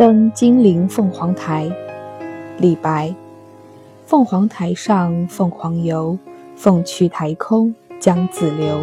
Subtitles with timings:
[0.00, 1.70] 登金陵凤凰台，
[2.56, 3.14] 李白。
[4.06, 6.16] 凤凰台上凤凰游，
[6.56, 8.82] 凤去台空江自流。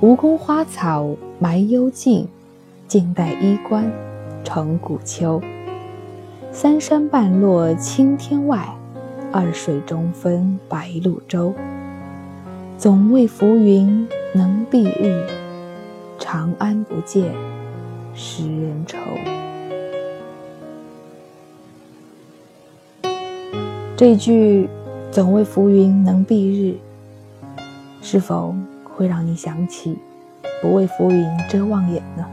[0.00, 1.06] 吴宫花草
[1.38, 2.26] 埋幽径，
[2.86, 3.92] 静待衣冠
[4.42, 5.38] 成古丘。
[6.50, 8.74] 三山半落青天外，
[9.30, 11.52] 二水中分白鹭洲。
[12.78, 15.26] 总为浮云能蔽日，
[16.18, 17.34] 长安不见
[18.14, 18.96] 使人愁。
[23.98, 24.70] 这句
[25.10, 26.78] “总为浮云能蔽日”，
[28.00, 29.98] 是否会让你想起
[30.62, 32.24] “不为浮云遮望眼”呢？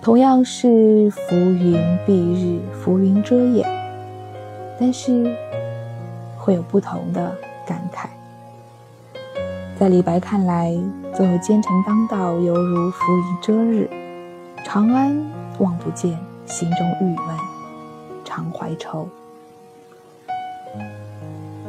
[0.00, 3.68] 同样是浮云蔽日、浮云遮眼，
[4.80, 5.36] 但是
[6.38, 7.36] 会有不同的
[7.66, 8.06] 感慨。
[9.78, 10.74] 在李白看来，
[11.14, 13.86] 纵有奸臣当道，犹如浮云遮日；
[14.64, 15.14] 长安
[15.58, 17.36] 望不见，心中郁闷，
[18.24, 19.06] 常怀愁。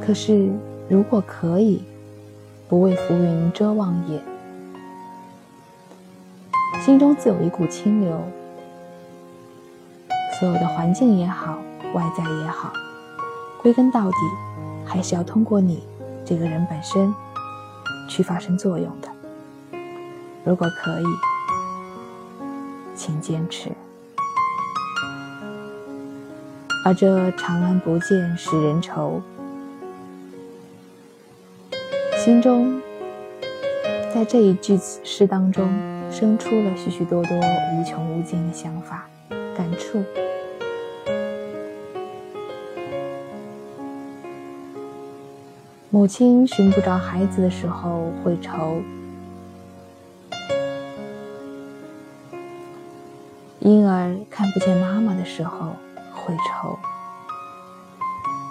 [0.04, 0.52] 可是，
[0.90, 1.82] 如果可以
[2.68, 4.22] 不为浮云遮望眼，
[6.84, 8.20] 心中自有一股清流。
[10.40, 11.60] 所有的环境也好，
[11.94, 12.74] 外在也好，
[13.62, 14.18] 归根到底，
[14.86, 15.84] 还是要通过你
[16.26, 17.14] 这个人本身
[18.10, 19.08] 去发生作用的。
[20.44, 21.06] 如果可以，
[22.96, 23.72] 请坚持。
[26.84, 29.22] 而这长安不见使人愁。
[32.24, 32.80] 心中，
[34.14, 35.68] 在这一句诗当中，
[36.12, 39.08] 生出了许许多多无穷无尽的想法、
[39.58, 40.04] 感触。
[45.90, 48.84] 母亲寻不着孩子的时候会愁，
[53.62, 55.76] 婴儿看不见妈妈的时候
[56.14, 56.78] 会愁，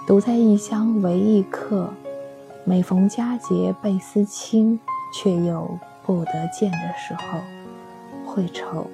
[0.05, 1.89] 独在异乡为异客。
[2.63, 4.79] 每逢佳节倍思亲，
[5.11, 7.39] 却又不得见的时候，
[8.23, 8.85] 会愁；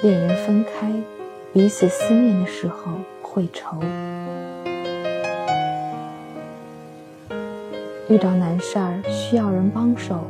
[0.00, 0.92] 恋人分开，
[1.52, 3.76] 彼此思念的时候，会愁；
[8.08, 10.20] 遇到难事儿需要人帮手，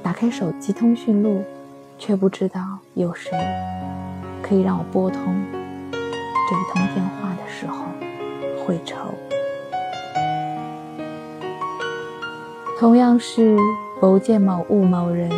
[0.00, 1.42] 打开手机通讯录，
[1.98, 3.32] 却不知道有谁
[4.40, 7.84] 可以让我拨通这一通电话的时候，
[8.64, 8.96] 会愁。
[12.78, 13.56] 同样是
[13.98, 15.28] 不见某物某人，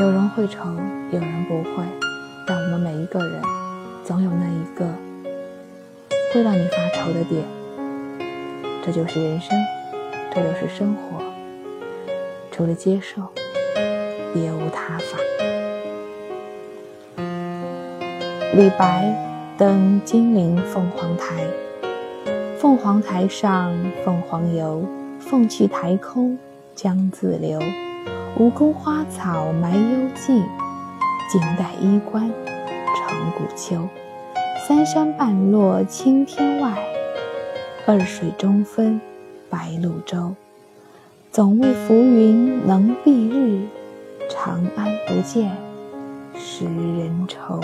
[0.00, 0.64] 有人会愁，
[1.12, 1.84] 有人不会，
[2.44, 3.40] 但我们每一个人，
[4.02, 4.84] 总有那一个
[6.34, 7.44] 会让你发愁的点。
[8.84, 9.56] 这就是人生，
[10.34, 11.22] 这就是生活，
[12.50, 13.22] 除了接受，
[14.34, 15.18] 别无他法。
[18.56, 19.14] 李白
[19.56, 21.46] 登金陵凤凰台，
[22.58, 23.72] 凤凰台上
[24.04, 24.84] 凤凰游。
[25.20, 26.36] 凤去台空
[26.74, 27.60] 江自流，
[28.36, 30.42] 吴宫花草埋幽径，
[31.30, 32.28] 静待衣冠
[32.96, 33.86] 成古丘。
[34.66, 36.76] 三山半落青天外，
[37.86, 39.00] 二水中分
[39.48, 40.34] 白鹭洲。
[41.30, 43.66] 总为浮云能蔽日，
[44.28, 45.56] 长安不见
[46.34, 47.60] 使人愁。